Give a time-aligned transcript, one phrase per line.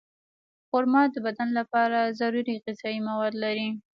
[0.69, 3.67] خرما د بدن لپاره ضروري غذایي مواد لري.